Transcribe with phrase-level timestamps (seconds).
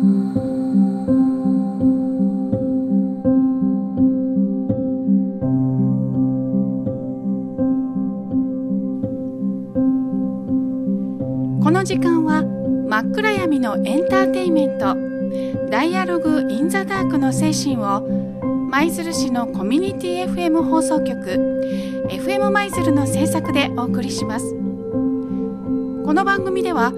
[0.00, 0.06] こ
[11.70, 12.42] の時間は
[12.88, 14.96] 真っ暗闇のエンターテインメント。
[15.70, 18.00] ダイアログ・イン・ザ・ダークの精神を
[18.70, 24.54] 舞鶴市のコミュニティ FM 放送局 FM 舞鶴の制作でお送りします。
[26.06, 26.90] この番組では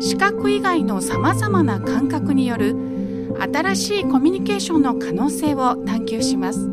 [0.00, 2.76] 視覚以外のさまざまな感覚による
[3.40, 6.70] 新しいコミュニケーションの可能性を探求します。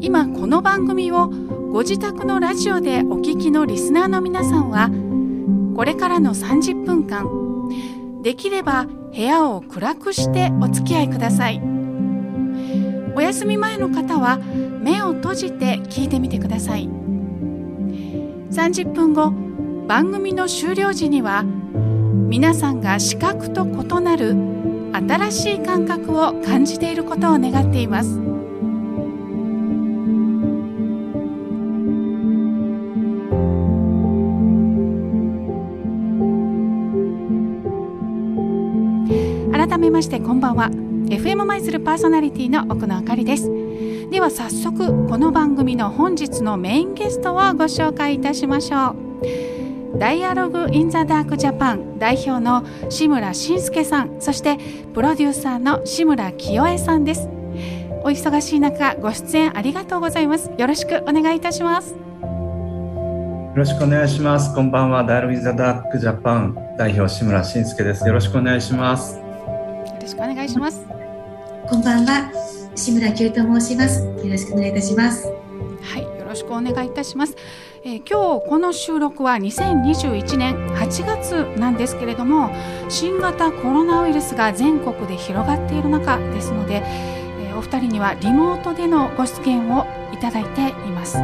[0.00, 4.88] 今この番組をご自宅のラジオでお聞きのリスナーの皆さんは
[5.76, 7.26] これからの30分間
[8.22, 11.60] できれば部屋を暗くしてお付き合いください。
[13.14, 16.88] お休み前の方は目を閉じて聞いてみてください。
[18.50, 19.32] 30分後
[19.86, 21.44] 番組の終了時には
[22.28, 24.36] 皆さんが視覚と異なる
[24.92, 28.20] 新しい感覚を感じていることを願っています。
[39.50, 40.68] 改めましてこんばんは。
[40.68, 43.50] FM 舞鶴パーソナリティの奥野あかりです。
[44.10, 49.07] では早速この番組の本日のメインゲストをご紹介いたしましょう。
[49.98, 54.56] ダイアログ・イン・ザ・ダーク・ジャパン代表の志村慎介さんそして
[54.94, 57.28] プロデューサーの志村清江さんです。
[58.04, 60.52] お忙しい中ご出演ありがとうございます。
[60.56, 61.94] よろしくお願いいたします。
[61.94, 61.98] よ
[63.56, 64.54] ろしくお願いします。
[64.54, 65.02] こんばんは。
[65.02, 68.06] ダイアログ・イン・ザ・ダーク・ジャパン代表志村慎介です。
[68.06, 69.16] よろしくお願いします。
[69.16, 69.24] よ
[70.00, 70.86] ろしくお願いします。
[71.68, 72.30] こんばんは。
[72.76, 74.04] 志村清と申します。
[74.04, 75.38] よろしくお願いいたします。
[75.82, 77.36] はいよろしくお願いいたします
[77.84, 82.50] えー、今日この収録は2021年8月なんですけれども
[82.88, 91.18] 新型コロナウイルスが全国で広がっている中ですので、えー、お二人にはリモートでのご出演をいただいています。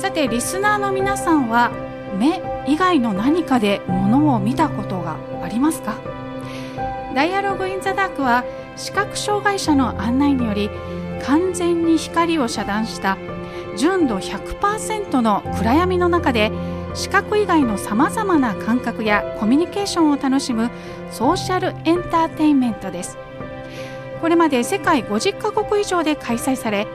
[0.00, 1.70] さてリスナーの皆さんは
[2.18, 5.94] 目以外の何かで物を見たことがありますか？
[7.14, 8.44] ダイアログ・イン・ザ・ダークは
[8.76, 10.68] 視覚障害者の案内により
[11.22, 13.16] 完全に光を遮断した
[13.76, 16.52] 純度100%の暗闇の中で
[16.94, 20.70] 視覚以外のさまざまな感覚やコミュニケーションを楽しむ
[21.10, 23.18] ソーシャルエンターテインメントです。
[24.20, 26.86] これまで世界50カ国以上で開催され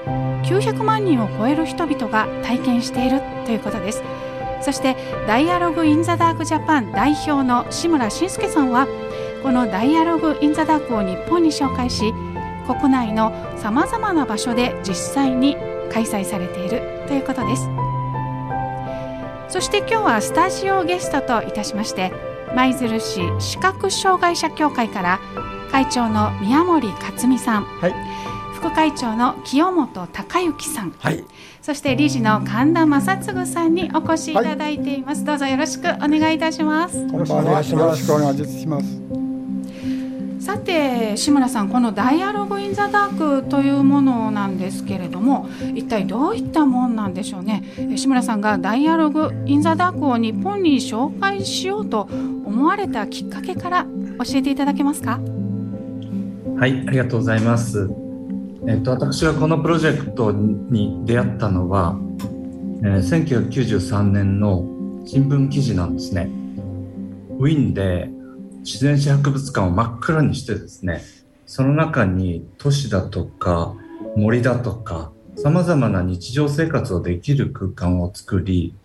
[0.44, 4.02] 900万人を超える人々が体験しているということです。
[4.62, 4.96] そして
[5.28, 8.88] ダイアログ・イン・ザ・ダーク・ジャパン代表の志村慎介さんは
[9.44, 12.14] このダイアログ・イン・ザ・ダークを日本に紹介し
[12.68, 15.56] 国内のさまざまな場所で実際に
[15.92, 17.68] 開催されているということです。
[19.50, 22.14] そして今日はスタジオゲストといたしまして
[22.56, 25.20] 舞鶴市視覚障害者協会から
[25.72, 27.96] 会長の宮森克美さん、はい、
[28.54, 31.24] 副会長の清本孝之さん、はい、
[31.64, 36.98] そして理事の神田正嗣さんにお越しいただいています、はい、どうぞよろしくお願いいたします。
[36.98, 37.76] よろしくお願いし
[38.68, 39.09] ます
[40.50, 47.62] さて志村さんこの「ダイアログ・イン・ザ・ダーク」というものなんですけれども一体どういったもんなんでしょうね？
[47.96, 52.10] 志村さんが「ダイアログ・イン・ザ・ダーク」を日本に紹介しようと
[52.46, 53.86] 思われたきっかけから
[54.26, 55.20] 教えていただけますか？
[56.58, 57.88] はいありがとうございます。
[58.66, 61.96] えっと、私がこのプロジェクトに出会ったのは、
[62.82, 64.66] えー、1993年の
[65.06, 66.28] 新聞記事なんですね。
[67.38, 68.10] ウィーンで
[68.72, 71.02] 自然史博物館を真っ暗にしてですね
[71.48, 73.74] その中に都市だとか
[74.16, 78.76] 森だとかさまざまな日常生活をできる空間を作り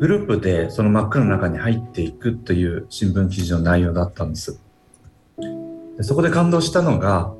[0.00, 4.60] グループでその真っ暗の中に入っていくという新聞記事の内容だったんです。
[5.96, 7.32] でそこで感動したのが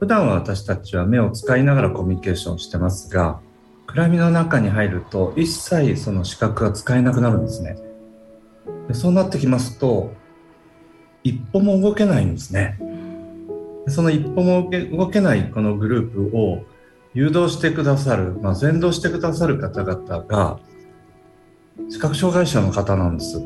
[0.00, 3.40] 普段は私たちは目を使いながらコミュニケーションしてますが
[3.86, 7.91] 暗闇の中に入ると一切その視覚が使えなくなるんですね。
[8.92, 10.12] でそうなってきますと
[11.24, 12.78] 一歩も動けないんですね。
[13.88, 16.62] その一歩も動けないこのグループを
[17.14, 20.60] 誘導してくださる、まあ、先導してくださる方々が
[21.88, 23.40] 視覚障害者の方なんです。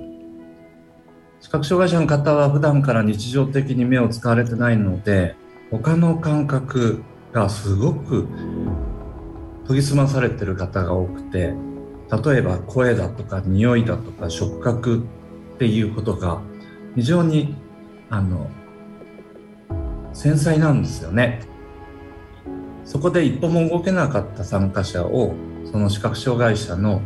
[1.40, 5.36] 視覚障害者の方は普段から日常的に目を使われてないので
[5.70, 7.02] 他の感覚
[7.32, 8.26] がすごく
[9.68, 11.54] 研ぎ澄まされてる方が多くて
[12.24, 15.06] 例えば声だとか匂いだとか触覚
[15.56, 16.42] っていうことが
[16.94, 17.56] 非常に
[18.10, 18.50] あの
[20.12, 21.40] 繊細なんですよね。
[22.84, 27.00] そこで一歩も動けなかった参加者をその視覚障害者の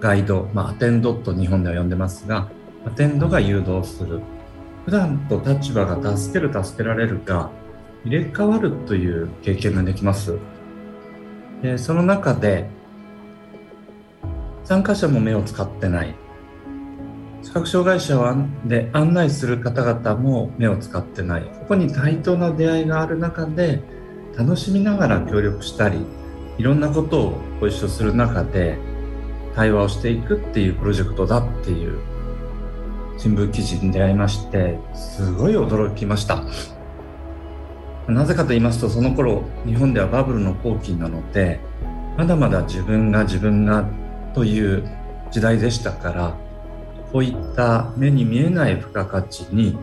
[0.00, 2.50] ガイド、まあ、アテンドと日本では呼んでますが
[2.84, 4.20] アテンドが誘導する。
[4.84, 7.50] 普段と立場が助ける助けられるが
[8.04, 10.38] 入れ替わるという経験ができます。
[11.62, 12.68] でその中で
[14.64, 16.16] 参加者も目を使ってない。
[17.42, 18.34] 視覚障害者を
[18.64, 21.42] で案内する方々も目を使ってない。
[21.42, 23.82] ここに対等な出会いがある中で
[24.38, 25.98] 楽しみながら協力したり
[26.58, 28.78] いろんなことをご一緒する中で
[29.54, 31.98] 対話をしていくっていうプロジェクトだっていう
[33.18, 36.44] 新聞記事に出会いましてすごい驚きました。
[38.08, 41.60] なぜかと言いますとその頃日本ではバブルの後期なので
[42.16, 43.88] まだまだ自分が自分が
[44.34, 44.88] という
[45.30, 46.36] 時代でしたから
[47.12, 49.76] こういった目に見えない付加価値に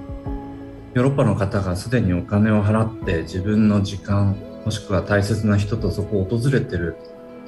[0.94, 4.36] ヨーロッパの方がすでにお金を払って自分の時間
[4.66, 6.98] もしくは大切な人とそこを訪れてる。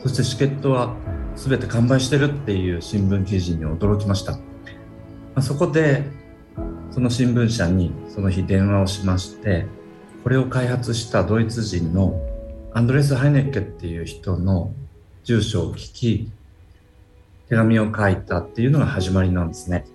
[0.02, 0.96] そしてチケットは
[1.36, 4.40] 全て完売してるっていう新聞記事に驚きました、
[5.36, 6.04] ま、そこで
[6.90, 9.68] その新聞社にその日電話をしまして
[10.24, 12.20] これを開発したドイツ人の
[12.74, 14.74] アンドレス・ハイネッケっていう人の
[15.24, 16.32] 住所を聞き
[17.52, 19.86] 手紙を書いたっていうのが始まりなんですね。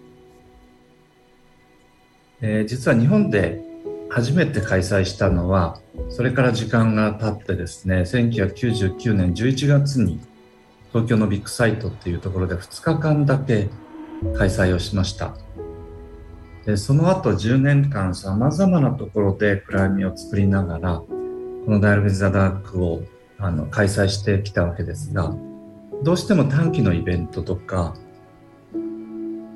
[2.43, 3.65] えー、実は日本で
[4.11, 5.81] 初めて開催したのは
[6.11, 10.21] それから時間が経ってですね1999年11月に
[10.93, 13.71] 東京のビッグサイトっていうところで2日間だけ
[14.37, 15.35] 開催をしました
[16.67, 21.07] でその後10年間さまざまなところで暗闇を作りながらこ
[21.69, 23.03] の「ダイアログ・ザ・ダークを」
[23.39, 25.35] あの開催してきたわけですが
[26.03, 27.95] どうしても短期のイベントとか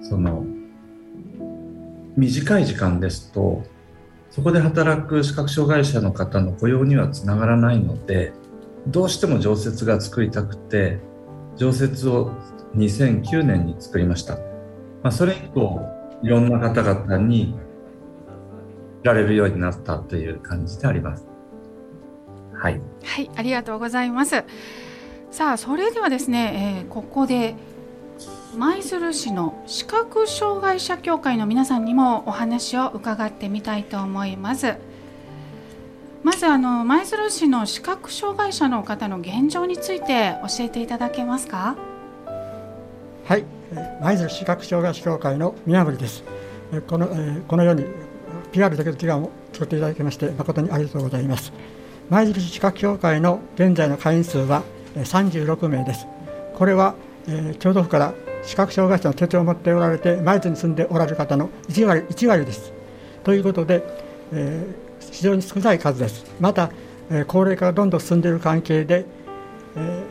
[0.03, 0.45] その
[2.17, 3.63] 短い時間ですと
[4.31, 8.33] そこで働く視覚障害者の方の雇用にはつながらないので
[8.87, 10.99] どうしても常設が作りたくて
[11.57, 12.33] 常設を
[12.75, 14.43] 2009年に作りました、ま
[15.05, 15.81] あ、それ以降
[16.23, 17.55] いろんな方々に
[19.03, 21.27] られるようになったという感じであります。
[22.53, 24.45] はい、はい、ありがとうございます。
[25.31, 27.55] さあそれではですね、えー、ここで
[28.56, 34.75] 舞鶴市の視覚障害者協会の皆さんにもお話を伺ってみたいと思います。
[36.25, 41.76] まずあの舞鶴市の視覚障害者の方の現状について教えていただけますか？
[43.25, 43.44] はい。
[44.03, 46.25] 舞鶴視覚障害者協会の宮森です。
[46.88, 47.09] この
[47.47, 47.87] このように
[48.50, 51.53] PR だけの祈願を作っていただきまして誠にありがとうございます。
[52.11, 54.65] 舞鶴市視覚協会の現在の会員数は
[54.97, 56.07] 36名です
[56.55, 56.95] これは、
[57.27, 62.73] えー、京都府から視覚障害者の手帳を持っておられて舞鶴に住んでおられる方の1割 ,1 割です。
[63.25, 63.83] ということで、
[64.33, 66.25] えー、非常に少ない数です。
[66.41, 66.71] また、
[67.11, 69.05] えー、高齢化がどんどん進んでいる関係で、
[69.77, 70.05] え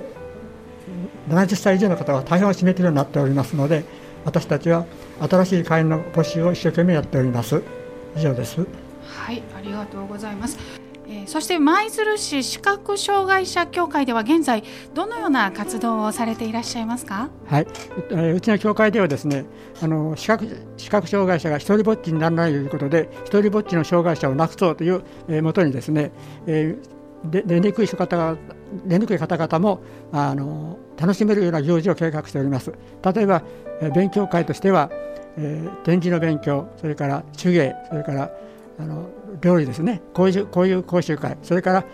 [1.30, 3.84] ー、70歳以上の方は大半を占めているようになっておりますので
[4.25, 4.86] 私たちは
[5.20, 7.62] 新しい会員の募集を一生懸命やっております。
[8.16, 8.66] 以上です。
[9.06, 10.79] はいありがとうございます。
[11.12, 14.64] えー、そして舞鶴市視覚障害者協会では現在
[14.94, 17.30] どのような活動をされていらっしゃいますか？
[17.48, 17.68] はい、
[18.12, 19.46] えー、うちの協会ではですね、
[19.82, 20.48] あの視覚
[20.78, 26.12] 視覚障害者が一人ぼっちにならないということで、一人ぼっちの障害者をなくそうという、えー、もとにですね、
[26.46, 28.38] えー、で出にくい方が
[28.86, 32.72] 出にくい方々もあの楽しめるような行事を計画しております。
[33.04, 33.42] 例えば、
[33.82, 34.92] えー、勉強会としては、
[35.38, 38.32] えー、展示の勉強、それから手芸、それから
[38.80, 39.10] あの
[39.41, 40.01] 料理ですね。
[40.13, 41.38] こういうこういう講習会。
[41.43, 41.86] それから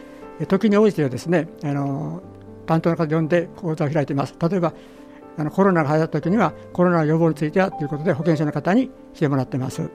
[0.48, 2.22] 時に応じてはですねあの
[2.66, 4.36] 担当の方呼んで講座を開いています。
[4.40, 4.74] 例えば
[5.38, 9.90] あのコロナが流行った時にはコロナ予防についてはということで保健所の方に来てもらってます。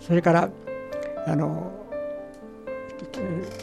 [0.00, 0.50] それから
[1.26, 1.72] あの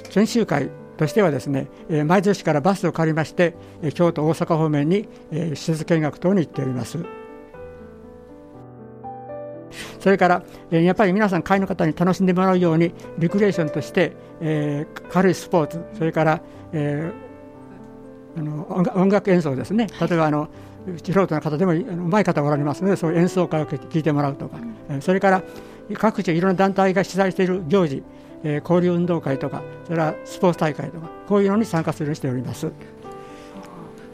[0.10, 3.56] 研修会としてはですね舞鶴市からバスを借りまして
[3.94, 7.00] 京都大阪方面に施設見学等に行っております。
[10.00, 16.42] それから、えやっぱり皆さん会員の方に楽しんでもらうようにリクレーションとして、えー、軽いスポーツそれから、
[16.74, 19.88] えー、あの音楽演奏ですね。
[20.00, 20.50] 例えばあの
[21.04, 24.58] 素人の方でもうまい方がおられますのでそういう演奏会を聞いてもらうとか、
[24.90, 25.44] うん、それから
[25.96, 28.04] 各地いろんな団体が主催している行事、
[28.44, 32.72] えー、交流運動会とかそれからスポーツ大会とかこういうのに参加するようにしております。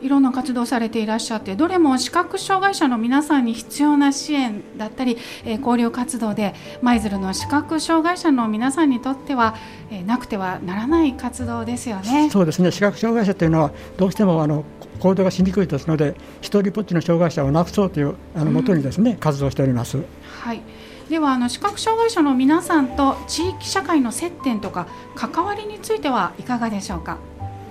[0.03, 9.55] いろんな活動されていらっしゃってどれも視覚障害者の皆さんに必要な支援だったり、えー、交流活動で舞鶴の視覚障害者の皆さんにとっては、
[9.89, 12.29] えー、なくてはならない活動ですよね。
[12.29, 14.65] そうですね視覚障害者というのはどうしてもあの
[14.99, 20.03] 行動がしにくいですので一人ぼっちの障害者をなくそうというあのもとにですね、うん、活動しております。
[20.41, 20.61] はい
[21.09, 27.17] ではあの視覚障害者の皆さんと地域社会の接点とか関わりについてはいかがでしょうか？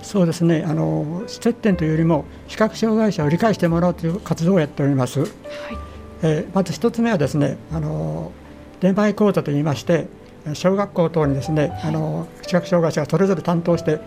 [0.03, 0.63] そうですね。
[0.67, 5.29] あの接点というよりも視覚障害者を理解してもらうという活動をやっております、はい。
[6.21, 8.31] えー、まず一つ目はですねあの
[8.79, 10.07] 出前講座といいまして
[10.53, 13.99] 小学校等にですねあの視覚障害者がそれぞれ担当して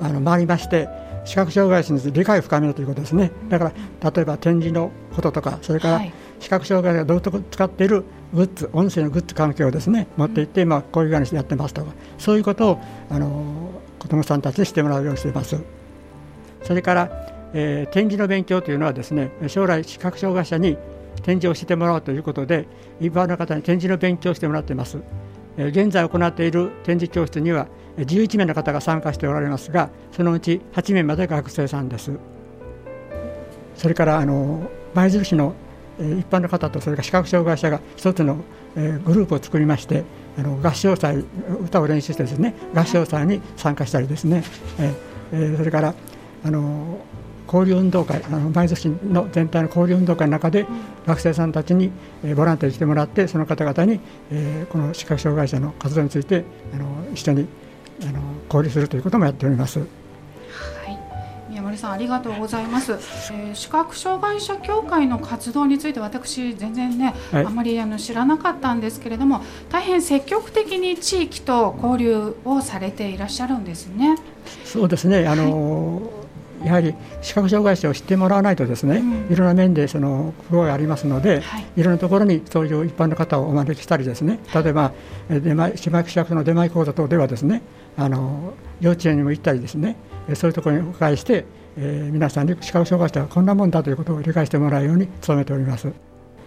[0.00, 0.88] あの回りまして
[1.24, 3.30] 視覚障害者に理解を深めるということですね。
[3.48, 6.04] だから例えば展示のこととかそれから
[6.38, 13.70] 視覚障害者がどうと使っているグッズ音声のグッズ関係をですね持っていって、まあ、こういうふうにしてやってますとかそういうことをあの
[14.04, 15.56] 子どもさんたちにしてもらうようにしています。
[16.62, 17.10] それから、
[17.54, 20.76] えー、展示の勉強というのはですね将来視覚障害者に
[21.22, 22.66] 展示をしてもらおうということで
[23.00, 24.98] 一般の方に展示の勉強をしてもらっています。
[25.56, 32.12] えー、現在行っている展示教室には11名の方が参加しておられますがそのうち8名まで学生さんです。
[33.74, 35.54] それからあの舞鶴市の
[35.98, 38.36] 一般の方とそれから視覚障害者が一つの
[38.74, 40.04] グループを作りまして
[40.38, 41.24] あの合唱祭
[41.64, 44.42] 歌を練習してですね合唱祭に参加したりですね、
[45.32, 45.94] えそれから
[46.44, 46.98] あの
[47.46, 50.66] 交流運動会あの舞鶴市の全体の交流運動会の中で
[51.06, 51.90] 学生さんたちに、
[52.24, 54.00] えボランティアに来てもらってその方々に、
[54.30, 57.46] えこの視覚障害者の活動についてあの一緒に
[58.02, 60.03] あの交流するということもやっております。
[61.84, 74.16] さんありがとうございます、えー、視覚障害者協会の活動について私全然ね、はい、あまりあの知らなかったんですけれども大変積極的に地域と交流をされていらっしゃるんですね。
[74.64, 75.26] そうですね。
[75.26, 76.24] あの、はい。
[76.66, 84.38] やはり視覚障害者を知ってもらわないとですね、うん、いろんな面でその不合がありますので、はい、いろんなところにそういう一般の方をお招きしたりですね。
[84.54, 84.92] 例えば
[85.28, 87.60] 出前島市役所の出前講座等ではですね
[87.98, 89.96] あの幼稚園にも行ったりですね
[90.34, 91.44] そういうところにお伺いして、
[91.76, 95.92] えー、皆さんに視覚障害者はこんなもんだということを理解してもらうように努めております。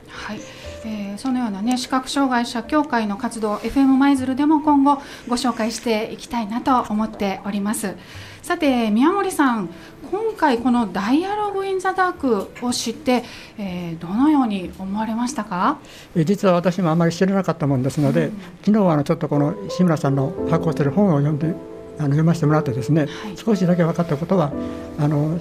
[0.07, 0.39] はい。
[0.85, 7.95] えー、そのような、ね、視覚障害者協会の活動 FM 舞鶴でも今後ご紹介していきたいなと思っております。
[8.41, 9.69] さて宮森さん
[10.09, 13.25] 今回この「ダイアログ・イン・ザ・ダーク」を知って、
[13.57, 15.79] えー、どのように思われましたか？
[16.15, 21.53] 実は私もあまり知らなかったもんですので、うん、昨日はあのちょっとこの志村さんの発行している本を読んで
[21.99, 24.51] あの読ませてもらってですね、はい、少しだけ分かったことは
[24.99, 25.39] あの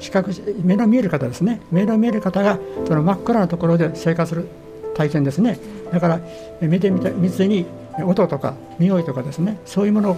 [0.00, 1.60] 視覚目の見える方ですね。
[1.70, 4.48] 目の見える方がその真っ暗なところで生活する
[4.94, 5.58] 体験ですね。
[5.92, 6.20] だから
[6.60, 7.66] 目で見た見ずに
[8.04, 10.16] 音とか匂いとかですねそういうものを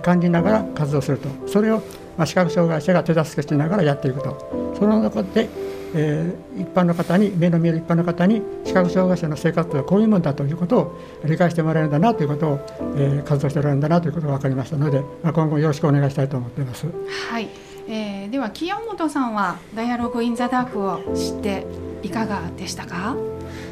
[0.00, 1.28] 感じながら活動すると。
[1.46, 1.78] それを、
[2.16, 4.74] まあ、視覚障害者が手助けしながらやっていくと。
[4.78, 5.48] その中で、
[5.94, 12.60] えー、一般の方に目の見える一般の方に視覚障害者の生活とはこういうものだということを理解してもらえるんだなということを、
[12.96, 16.86] えー、活動しておられるんだなということが分かりましたので、まあ、今後よろしくお願いしたいと思っています。
[17.30, 17.48] はい。
[17.88, 21.66] えー、では清本さんは「ダイアログ・イン・ザ・ダーク」を知って
[22.02, 23.16] いかがでしたか？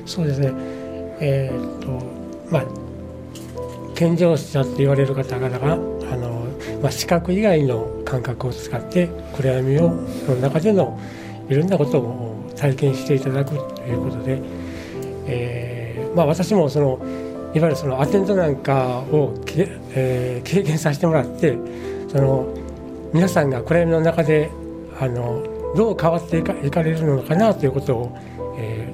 [0.04, 0.52] そうですね。
[1.20, 1.88] えー、っと
[2.50, 2.64] まあ
[3.94, 6.46] 健常者って言われる方々があの、
[6.82, 9.92] まあ、視覚以外の感覚を使って暗闇を
[10.26, 10.98] その中での
[11.50, 14.40] いろんなことを体験していただくということで、
[15.26, 16.98] えーまあ、私もその
[17.54, 21.58] いわゆるそのアテンドなんかをけ、えー、経験させてもらって
[22.08, 22.54] その
[23.12, 24.50] 皆さんが暗闇の中で
[25.00, 25.42] あの
[25.76, 28.18] どう変わっていかいかれるのかなということを、
[28.58, 28.88] え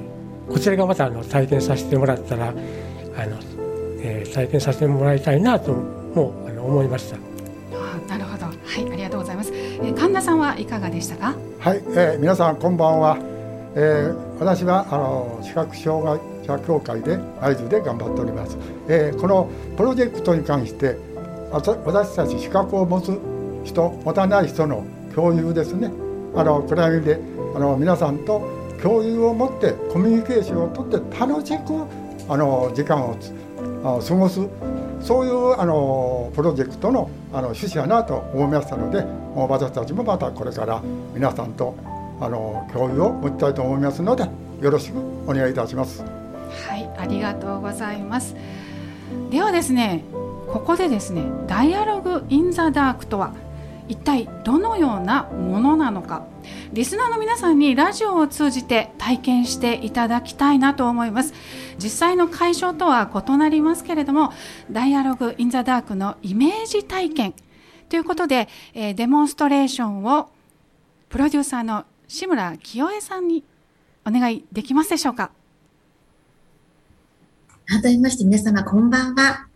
[0.48, 2.56] ー、こちらがまたあの体験させてもらったらあの、
[4.00, 7.18] えー、体験させてもらいたいなともあの思いました。
[8.08, 9.52] なるほど、はい、ありがとうございます。
[9.52, 11.34] えー、神田さんはいかがでしたか？
[11.66, 13.18] はい、えー、皆さんこんばんは。
[13.75, 18.56] えー、私はあの視覚障害者協会で合図で頑張っております。
[18.87, 20.96] えー、このプロジェクトに関して
[21.50, 23.18] 私たち資格を持つ
[23.64, 25.90] 人持たない人の共有ですね
[26.37, 27.18] あの暗闇で
[27.56, 28.49] あの皆さんと
[28.80, 31.85] 共有を持ってコミュニケーションをとって楽しく
[32.32, 33.16] あの時間を
[33.82, 34.38] 過ごす
[35.06, 39.04] そういうあのプロジェクトのあの趣旨やなと思いましたので
[39.36, 40.82] 私たちもまたこれから
[41.14, 41.76] 皆さんと
[42.20, 44.25] あの共有を持ちたいと思いますので
[44.60, 44.98] よろしく
[45.28, 46.02] お願いいたします。
[46.02, 48.34] はいありがとうございます
[49.30, 50.04] ではですね
[50.48, 53.32] ここでですね「ダイアログ・イン・ザ・ダーク」とは
[53.88, 56.26] 一体どのようなものなのか。
[56.73, 61.35] リスナーの皆さんにラジオを通じて体験していただきたいなと思います。
[61.78, 64.33] 実際の会場とは異なりますけれども
[64.71, 67.35] ダイアログ・イン・ザ・ダークのイメージ体験。
[67.88, 70.28] ということで、え、デモンストレーションを
[71.09, 73.45] プロデューサーの志村清江さんに
[74.05, 75.31] お願いできますでしょうか。
[77.66, 79.49] 改めまして皆様こんばんは。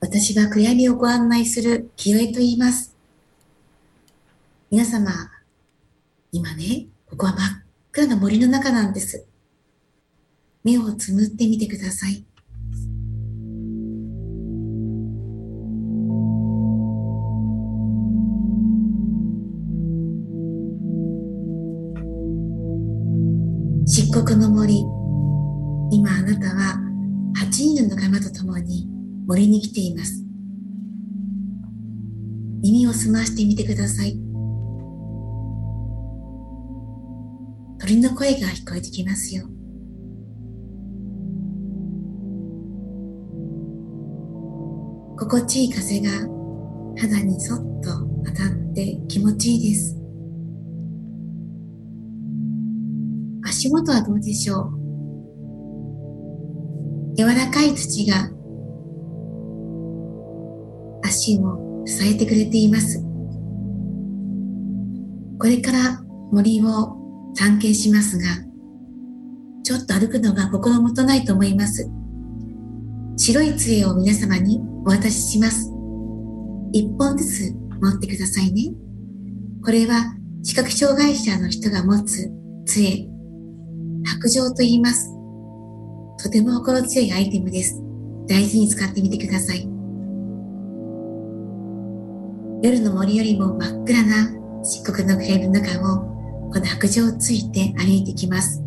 [0.00, 2.89] 私は暗闇をご案内する清江と言います。
[4.72, 5.10] 皆様、
[6.30, 9.26] 今ね、ここは真っ暗な森の中なんです。
[10.62, 12.24] 目をつむってみてください。
[23.88, 24.84] 漆黒の森、
[25.90, 26.78] 今あなたは
[27.44, 28.86] 8人の仲間と共に
[29.26, 30.24] 森に来ています。
[32.62, 34.29] 耳を澄ましてみてください。
[37.90, 39.48] 鳥の声が聞こえてきますよ。
[45.18, 46.08] 心地いい風が
[46.96, 47.90] 肌にそっと
[48.26, 49.96] 当たって気持ちいいです。
[53.44, 54.70] 足元はどうでしょ
[57.12, 57.16] う？
[57.16, 58.30] 柔らかい土が
[61.02, 63.04] 足を支えてくれています。
[65.40, 66.99] これから森を
[67.40, 68.24] 探検しますが、
[69.64, 71.90] ちょっと歩くのが心もとないと思います。
[73.16, 75.72] 白い杖を皆様にお渡しします。
[76.74, 78.74] 一本ずつ持ってくださいね。
[79.64, 82.30] これは視覚障害者の人が持つ
[82.66, 83.08] 杖、
[84.04, 85.08] 白状と言います。
[86.22, 87.80] とても心強いアイテムです。
[88.28, 89.66] 大事に使ってみてください。
[92.62, 94.30] 夜の森よりも真っ暗な
[94.62, 96.09] 漆黒の暗闇の中を
[96.52, 98.62] この白状をついて歩いてきます。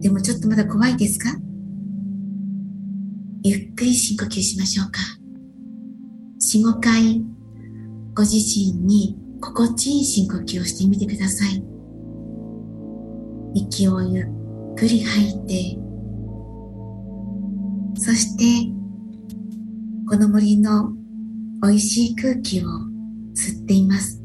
[0.00, 1.30] でもちょっとまだ怖いですか？
[3.42, 5.00] ゆっくり深呼吸しましょうか。
[6.40, 7.24] 4、5回、
[8.14, 11.64] ご自身に心地いい深呼吸をしてみてください。
[13.54, 14.26] 息をゆっ
[14.76, 15.78] くり吐いて、
[18.00, 18.44] そして、
[20.08, 20.92] この森の
[21.62, 22.68] 美味しい空気を
[23.34, 24.22] 吸っています。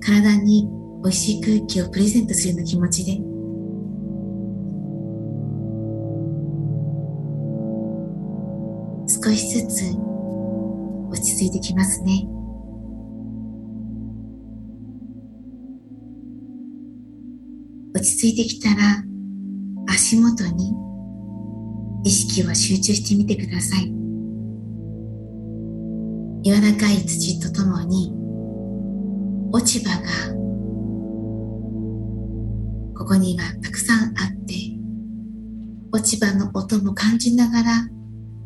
[0.00, 0.68] 体に
[1.02, 3.12] 美味しい空気をプレゼントするような気持ちで
[9.08, 9.96] 少しずつ
[11.10, 12.24] 落ち着いてきますね。
[17.94, 19.04] 落ち着いてきたら
[19.88, 20.72] 足元に
[22.04, 23.92] 意識を集中してみてください。
[26.44, 28.12] 柔らかい土とともに
[29.52, 30.41] 落ち葉が
[33.02, 34.54] ここにはたくさんあって
[35.90, 37.88] 落ち葉の音も感じながら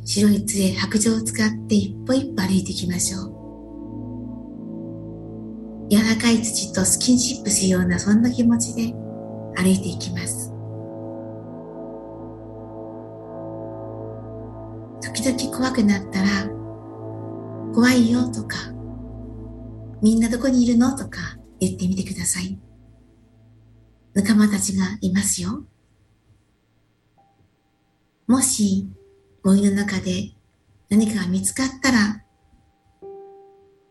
[0.07, 3.37] 白い杖、白状を使って一歩一歩歩いていきましょう。
[5.91, 8.95] 柔らかい土とスキンシップするようなそんな気持ちで
[9.57, 10.51] 歩いていきます。
[15.03, 16.29] 時々怖くなったら、
[17.75, 18.57] 怖いよとか、
[20.01, 22.59] みんなどこにいるのとか言ってみてください。
[24.17, 25.67] 仲間たちがいますよ。
[28.27, 28.89] もし
[29.45, 30.33] 森の中で
[30.89, 32.25] 何かが見つかったら、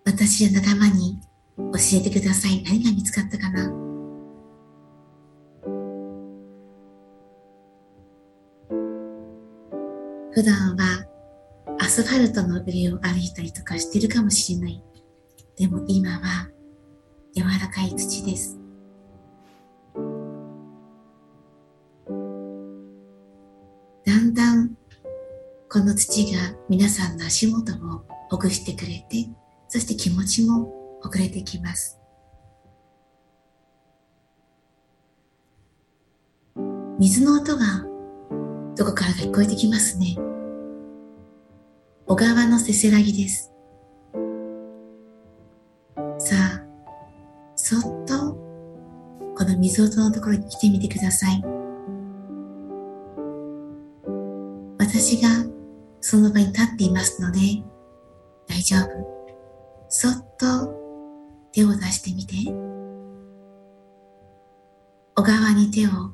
[0.04, 1.20] 私や仲間に
[1.58, 2.64] 教えてください。
[2.64, 3.72] 何が見つかったかな？
[10.32, 11.06] 普段は
[11.80, 14.84] アスファルトの上を歩いたりとかしてるかもしれない。
[15.56, 16.50] でも今は
[17.36, 18.58] 柔らかい土です。
[25.76, 29.28] この土が皆さんの足元をほぐしてくれて、
[29.68, 32.00] そして気持ちもほぐれてきます。
[36.98, 37.84] 水の音が
[38.78, 40.16] どこからか聞こえてきますね。
[42.06, 43.52] 小川のせせらぎです。
[46.20, 46.64] さあ、
[47.58, 48.34] そっと
[49.38, 51.44] この水音のところに来てみてください。
[54.80, 55.55] 私が
[56.08, 57.40] その場に立っていますので、
[58.48, 58.90] 大丈夫。
[59.90, 60.72] そっと
[61.52, 62.36] 手を出してみて。
[65.16, 66.14] 小川に手を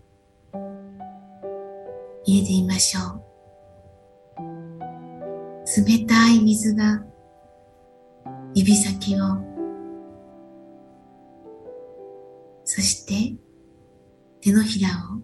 [2.23, 4.45] 入れてみましょう。
[5.85, 7.03] 冷たい水が
[8.55, 9.25] 指先を
[12.63, 13.35] そして
[14.39, 15.21] 手のひらを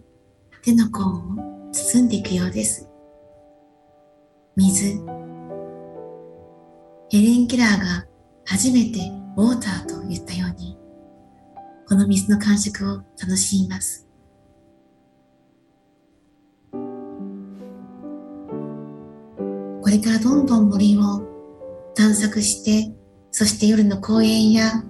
[0.62, 1.22] 手の甲を
[1.72, 2.87] 包んでいくようです。
[4.58, 5.00] 水。
[7.10, 8.06] ヘレン・ケラーが
[8.44, 8.98] 初めて
[9.36, 10.76] ウォーターと言ったように、
[11.88, 14.08] この水の感触を楽しみます。
[19.80, 21.22] これからどんどん森を
[21.94, 22.92] 探索して、
[23.30, 24.82] そして夜の公園や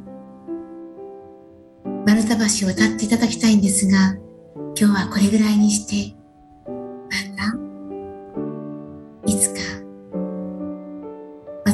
[2.07, 4.17] 丸太橋を渡っていただきたいんですが、
[4.81, 6.18] 今日はこれぐらいにして、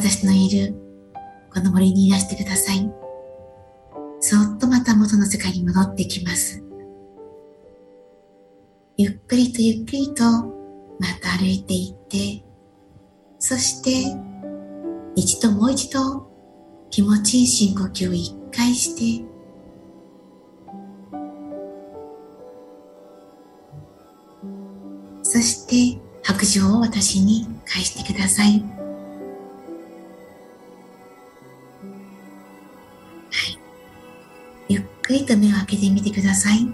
[0.06, 0.74] 私のいる
[1.50, 2.92] この森にいらしてください。
[4.20, 6.62] そっとまた元の世界に戻ってきます。
[8.98, 10.22] ゆっくりとゆっくりと
[11.00, 12.44] また歩いていって、
[13.38, 14.14] そして
[15.16, 16.30] 一度もう一度
[16.90, 19.24] 気持ちいい深呼吸を一回して、
[25.22, 28.83] そして白状を私に返してください。
[35.04, 36.66] くりと目を開けてみてください。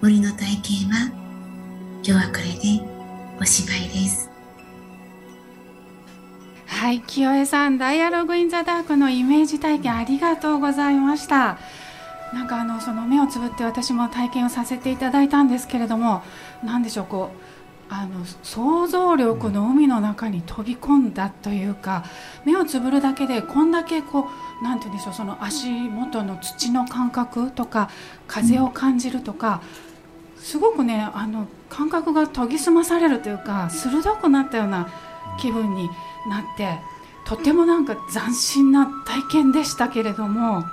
[0.00, 1.12] 森の体験は
[2.02, 2.82] 今日はこれで
[3.38, 4.30] おしまいです。
[6.66, 11.58] はい、清江さん、ダイアログインザダークのイメージ体験ありがとうございました。
[12.32, 16.22] なんかあのその目をつぶって私も体験をさせていただいたんですけれども、
[16.64, 17.49] なんでしょうこう
[17.92, 22.04] あの想像力の海の中に飛び込んだというか、
[22.44, 24.28] 目をつぶるだけでこんだけこ
[24.60, 27.90] うなんて言うんでしょうその足元の土の感覚とか
[28.28, 29.60] 風を感じるとか。
[30.40, 34.88] すごくねあの感覚が研ぎ澄まされるというか鋭くなったような
[35.38, 35.88] 気分に
[36.28, 36.78] なって
[37.26, 40.64] とてもなんか斬新な体験でしたけれども、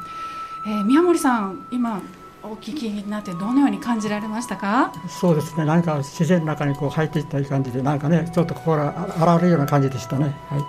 [0.66, 2.02] えー宮森さん今
[2.48, 4.94] お聞きになってどのように感じられましたか？
[5.08, 5.66] そうですね。
[5.66, 10.26] 何か自然の中にこう入っていった感じでなんかねちょっと心が洗われるような感じでしたね。
[10.50, 10.60] はい。
[10.60, 10.66] は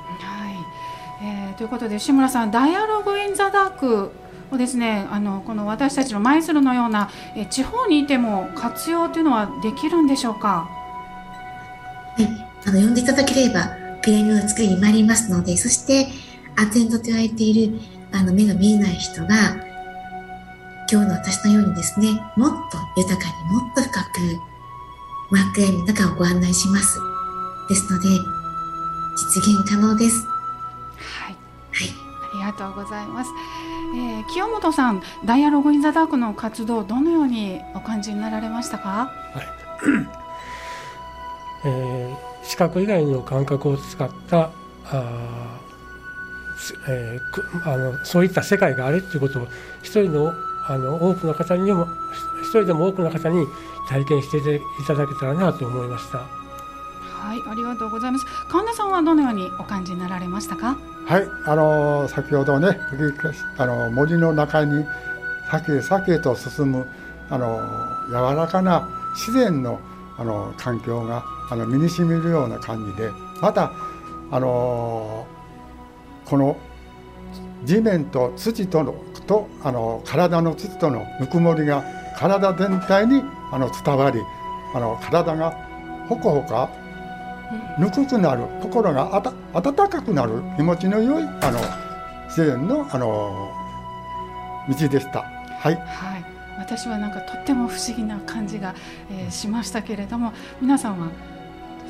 [0.51, 0.55] い、
[1.23, 4.13] えーということで志村さん「ダイアログ・イン・ザ・ダーク」
[4.51, 10.69] をですねあのこの私たちの舞鶴のような、えー地方にいても活用というのはできるんでしょうか？
[12.17, 12.27] はい、
[12.67, 13.71] あの呼んでいただければ
[14.03, 16.09] ピラミを作りに参りますので、そして
[16.57, 17.79] アテンドと言われている
[18.13, 19.68] あの目が見えない人が
[20.91, 24.09] 今日の私のようにですね、もっと豊かにもっと深く
[25.31, 26.99] ワークエイムの中をご案内します。
[27.69, 30.27] ですので実現可能です。
[30.27, 31.37] はい
[31.73, 31.91] はい。
[32.43, 33.31] ありがとうございます。
[33.95, 39.11] えー清本さん、ダイアログインザダークの活動どのようにお感じになられましたか？
[41.65, 44.51] えー視覚以外の感覚を使った
[44.87, 45.59] あ
[46.89, 49.49] えーくあのそういった世界があるということを
[49.83, 50.33] 一人の
[50.69, 51.89] あの多くの方にも
[52.43, 53.47] 一人でも多くの方に
[53.89, 54.43] 体験してい
[54.87, 56.19] ただけたらなと思いました。
[56.19, 58.27] はい、ありがとうございます。
[58.49, 60.77] 神田さんはどのようにお感じになられましたか？
[61.07, 62.79] はい、あの先ほどね、
[63.57, 64.85] あの森の中に
[65.51, 66.87] 先へ先へと進む
[67.31, 67.61] あの
[68.09, 69.81] 柔らかな自然の
[70.19, 73.73] あの環境があの身に染みるような感じで、また
[74.31, 75.27] あの
[76.27, 76.57] この
[77.65, 78.95] 地面と土との
[79.29, 81.85] とあの体の土とのぬくもりが
[82.17, 84.21] 体全体にあの伝わり、
[84.75, 85.51] あの体が
[86.09, 86.69] ほこほか
[87.79, 91.61] ぬくくなる心があた温かくなる気持ちの良いあの
[92.27, 93.53] 自然のあの
[94.69, 95.21] 道でした。
[95.23, 96.25] はい、はい、
[96.59, 98.75] 私はなんかとっても不思議な感じが、
[99.11, 101.09] えーしましたけれども、皆さんは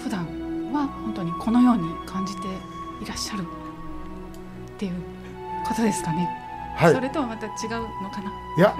[0.03, 0.27] 普段
[0.72, 2.40] は本当にこのように感じて
[3.03, 3.44] いらっしゃるっ
[4.79, 4.92] ていう
[5.66, 6.47] ことですかね。
[6.78, 7.70] はいそれとはまた違う
[8.02, 8.30] のかな？
[8.56, 8.74] いや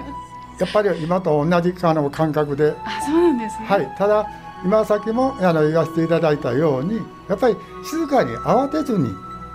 [0.57, 3.65] やっぱり今と同じあの感覚で、あ、そうなんですね。
[3.65, 4.25] はい、ただ
[4.63, 9.13] 今先もあの言わせていただいたようにやっぱり静かに慌てずに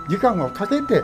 [0.09, 1.03] 時間をかけて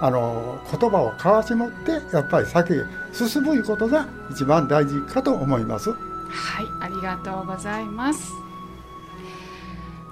[0.00, 5.90] あの言葉を交わし持ってやっぱり先へ進むことが一番大事かと思います。
[5.90, 5.98] はい、
[6.80, 8.32] ありがとうございます。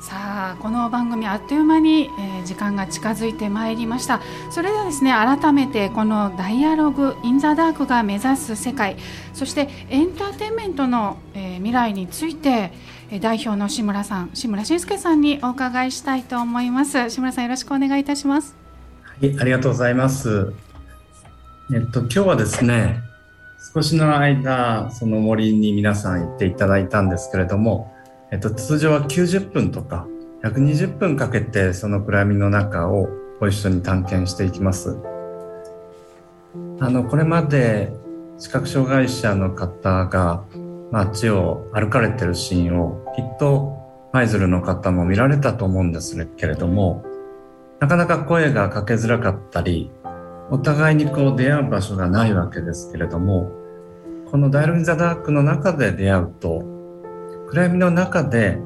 [0.07, 4.21] さあこの番組あっという間に、えー時間が近づいてまいりました。
[4.53, 8.97] それではですね改めてこの「ダイアログ・イン・ザ・ダーク」が目指す世界
[9.35, 12.71] そしてエンターテインメントの、えー未来について
[13.11, 17.11] え代表の志村さん志村慎介さんにお伺いしたいと思います。
[17.11, 18.55] 志村さんよろしくお願いいたします。
[19.03, 20.53] はい、ありがとうございます。
[21.75, 23.01] えっと、今日はですね、
[23.75, 27.96] 少しの間、その森に皆さん行っていただいたんですけれども、
[28.31, 30.07] えっと、通常は90分とか
[30.43, 33.09] 120分かけてその暗闇の中を
[33.41, 34.99] ご一緒に探検していきます。
[36.81, 37.93] あの、これまで
[38.39, 40.45] 視覚障害者の方が
[40.91, 43.77] 街を歩かれてるシーンをきっと
[44.13, 47.05] 舞鶴の方も見られたと思うんですけれども、
[47.81, 49.91] なかなか声がかけづらかったり、
[50.51, 53.51] お互いにこう出会う場所がないわけですけれども、
[54.31, 56.76] このダイログ・イン・ザ・ダークの中で出会うと、
[57.49, 58.59] 暗闇の中で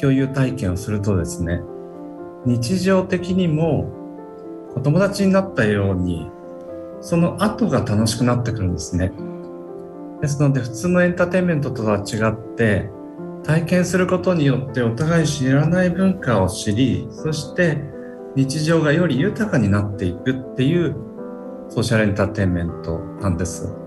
[0.00, 1.60] 共有体験をするとですね、
[2.44, 3.92] 日常的にも
[4.74, 6.28] お友達になったように、
[7.00, 9.12] その後が楽しくなってくるんですね。
[10.20, 12.90] ですので普通のエンターテインメントとは違って、
[13.44, 17.78] 体験することによってお互い知らない文化を知り、そして
[18.36, 20.94] 日常がより豊かになっていくっていう
[21.68, 23.79] ソーシャルエンターテインメントなんです。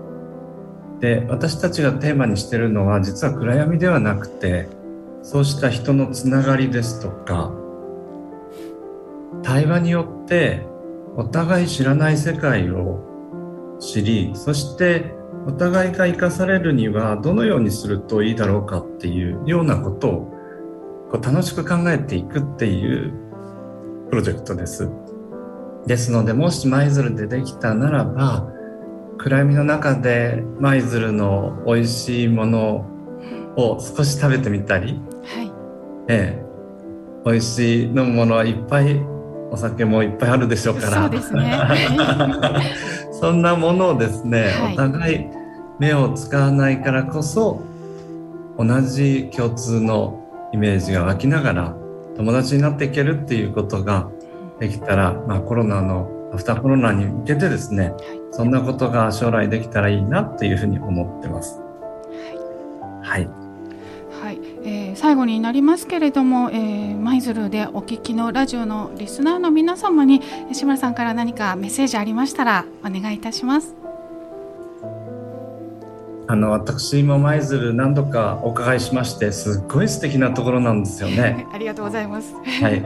[1.00, 4.68] で私たちがテーマにしてるのは実は暗闇ではなくて
[5.22, 7.52] そうした人のつながりですとか
[9.42, 10.66] 対話によって
[11.16, 15.14] お互い知らない世界を知りそして
[15.46, 20.34] お互いが生かされるにはどのようにするといいだろうかっていうようなことを
[21.10, 23.12] こう楽しく考えていくっていう
[24.08, 24.88] プロジェクトです。
[25.86, 28.48] ですのでもし舞鶴でできたならば
[29.18, 32.86] 暗闇の中で舞鶴の美味しいもの
[33.56, 35.52] を少し食べてみたり、はい。
[36.08, 36.44] ええ、
[37.24, 38.98] 美味しい飲むものはいっぱい
[39.50, 41.02] お酒もいっぱいあるでしょうから。
[41.02, 41.60] そうですね。
[43.20, 45.26] そんなものをですね、はい、お互い
[45.78, 47.62] 目を使わないからこそ
[48.58, 50.20] 同じ共通の
[50.52, 51.76] イメージが湧きながら
[52.16, 54.08] 友達になっていけるっていうことが
[54.60, 57.94] できたら、まあ、コロナのアフターコロナに向けてですね、
[58.32, 61.60] そんなことが将来できたらいいなっていうふうに思ってます。
[63.02, 63.28] はい、
[64.20, 73.76] はい、えー、最後になりますけれども、えー、舞鶴でお聞きのラジオのリスナーの皆様に志村さんから何かメッセージありましたらお願いいたします。
[76.26, 81.46] あの私も舞鶴何度かお伺いしましてすっごい素敵なところなんですよね。
[81.52, 82.34] ありがとうございます。
[82.60, 82.82] はい。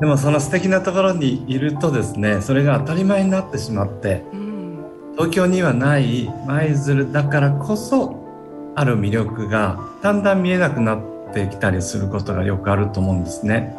[0.00, 13.76] でもその素敵なところにいるとですねそれが当たり前になってしまって、うん、東京にはない舞鶴だからこそある魅力がだんだん見えなくなってきたりすることがよくあると思うんですね。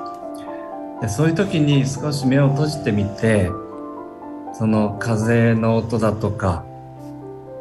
[1.02, 3.50] でそういう時に少し目を閉じてみて
[4.54, 6.66] その風の音だとか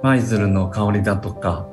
[0.03, 1.65] 舞鶴の香りだとか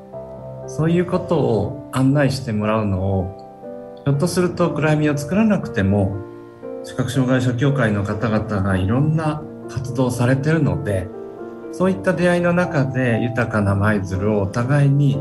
[0.68, 6.35] そういうことを案内してもらうのをひょっとすると暗闇を作らなくても
[6.86, 11.08] 視覚障害者協会の方々がいろんな活動をされてるので
[11.72, 15.16] そういった出会いの中で豊かな舞鶴をお互いに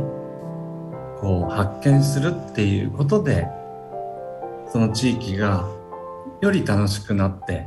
[1.20, 3.48] こう発見するっていうことで
[4.70, 5.66] その地域が
[6.42, 7.66] より楽しくなって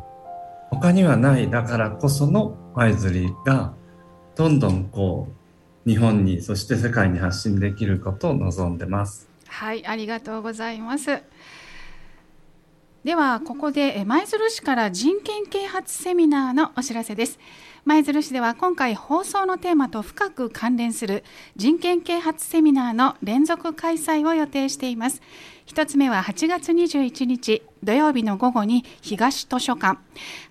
[0.69, 3.73] 他にはないだからこその舞鶴が
[4.35, 5.27] どんどんこ
[5.85, 9.27] う日本にそして世界に発信できることを望んでます。
[9.47, 11.09] はいありがとうございます。
[13.07, 17.39] ではここで舞鶴市から人権啓発セミナーのお知らせです。
[17.85, 21.23] 舞鶴市では今回放送のテーマと深く関連する
[21.55, 25.21] 人権啓発セミナーの連続開催を予定しています。
[25.67, 30.01] 1つ目は8月21日土曜日の午後に東図書館。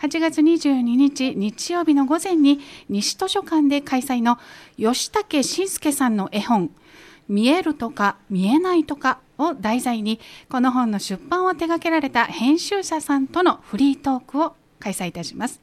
[0.01, 4.39] 8月22日日曜日の午前に西図書館で開催の
[4.79, 6.71] 吉武慎介さんの絵本。
[7.29, 15.61] 見えるとか見えないとかを題材にこの本の出版を手掛けられた編集者さんとのフリートークを開催いたします。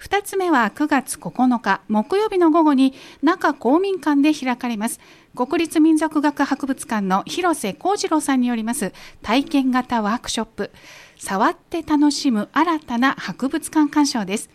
[0.00, 5.00] 2つ目は9月9日木曜日の午後に中公民館で開かれます
[5.34, 10.70] 国立民族学博物館の広瀬幸次郎さんによります体験型ワークショップ
[11.16, 14.50] 触って楽しむ新たな博物館鑑賞です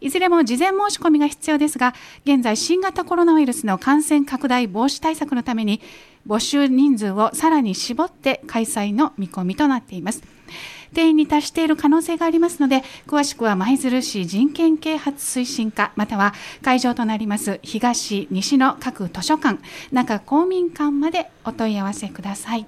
[0.00, 5.80] いずれも事前申し込みが必要ですが、現在新型コロナウイルスの感染拡大防止対策のために、
[6.26, 10.22] 募集人数をさらに絞って開催の見込みとなっています。
[10.94, 19.60] 定員に達している可能性がありますので、詳しくは舞鶴市人権啓発推進課、または会場となります東、西の各図書館、
[19.92, 22.66] 中公民館までお問い合わせください。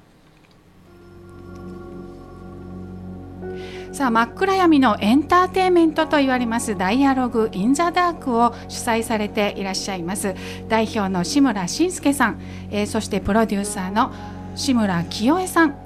[3.93, 10.35] さあ真っ暗闇のエンターテインメントと言われますダイアログ・イン・ザ・ダークを主催されていらっしゃいます。
[10.67, 14.11] 代表の志村慎介さん、えー、そしてプロデューサーの
[14.57, 15.77] 志村清江さん。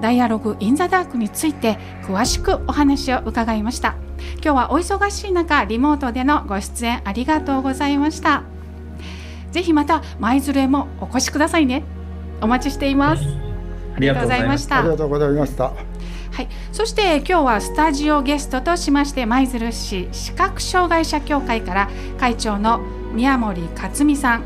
[0.00, 3.96] ダイアログ・イン・ザ・ダークについて詳しくお話を伺いました。
[4.34, 8.44] 今日はお忙しい中リモートでのご出演ありがとうございました。
[9.50, 11.82] ぜひまた舞鶴へもお越しくださいね。
[12.40, 13.24] お待ちしています。
[13.96, 14.78] ありがとうございました。
[14.78, 15.91] ありがとうございました
[16.42, 22.80] はい、そして今日はスタジオゲストとしまして舞鶴市視覚障害者協会から会長の
[23.12, 24.44] 宮森克美さん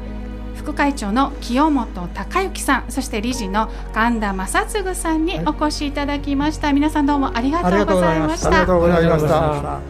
[0.55, 8.49] 副会長の清本孝之さんそして理事の神田正嗣さんにお越しいただきました、はい、皆さんどうもありがとうございました。
[8.49, 9.77] ありがとうございました。
[9.77, 9.81] あ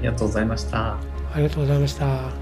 [0.00, 0.96] りがとうございました。
[1.32, 2.39] ありがとうございました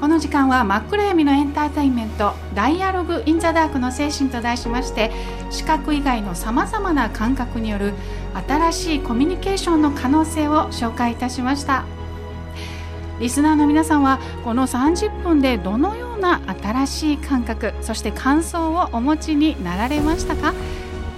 [0.00, 5.10] この時間は真っ暗闇のエンターテインメント「ダイアログ・イン・ザ・ダークの精神」と題しまして
[5.50, 7.94] 視覚以外のさまざまな感覚による
[8.46, 11.84] 新しいコミュニケーションの可能性を紹介いたしました。
[13.18, 20.54] リスナーの皆さんはこの30分でどのような新しい感覚そして感想をお持ちになられましたか？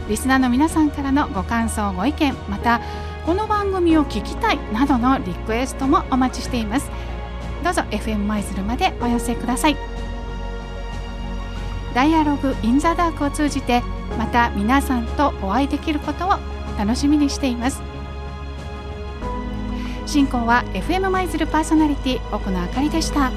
[0.09, 2.81] リスナーの皆さんからのご感想ご意見また
[3.27, 6.91] この番組を聞きたいなどのリクエストもお待ちしています。
[7.63, 9.77] どうぞ FM 舞鶴までお寄せください
[11.95, 13.83] ダイアログインザダークを通じて
[14.19, 16.31] また皆さんとお会いできることを
[16.79, 17.83] 楽しみにしています
[20.07, 23.31] 進行は FM 舞鶴パーソナリティ奥野あかりでした。